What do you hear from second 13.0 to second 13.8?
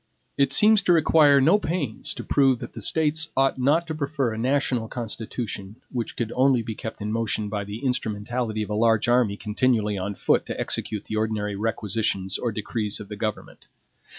the government.